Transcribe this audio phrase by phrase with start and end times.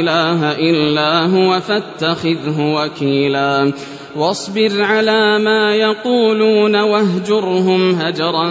[0.00, 3.72] إله إلا هو فاتخذه وكيلا.
[4.16, 8.50] واصبر على ما يقولون واهجرهم هجرا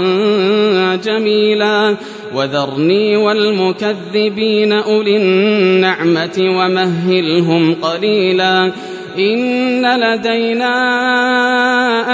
[0.95, 1.95] جميلا.
[2.35, 8.71] وذرني والمكذبين أولي النعمة ومهلهم قليلا.
[9.17, 10.73] إن لدينا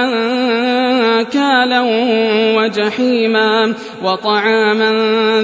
[0.03, 1.81] أنكالا
[2.57, 3.73] وجحيما.
[4.03, 4.91] وطعاما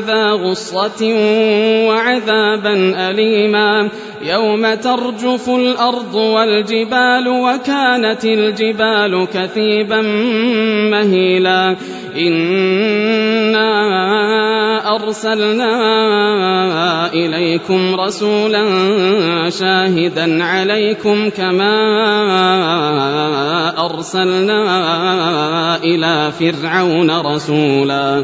[0.08, 1.14] ذا غصة
[1.88, 3.90] وعذابا أليما.
[4.22, 10.02] يوم ترجف الأرض والجبال وكانت الجبال كثيبا
[10.92, 11.76] مهيلا.
[14.96, 15.74] أرسلنا
[17.14, 18.64] إليكم رسولا
[19.50, 21.76] شاهدا عليكم كما
[23.86, 24.64] أرسلنا
[25.84, 28.24] إلى فرعون رسولا.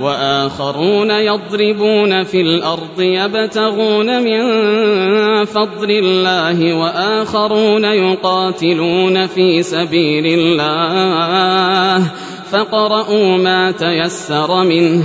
[0.00, 4.40] وآخرون يضربون في الأرض يبتغون من
[5.44, 12.10] فضل الله وآخرون يقاتلون في سبيل الله
[12.50, 15.04] فقرؤوا ما تيسر منه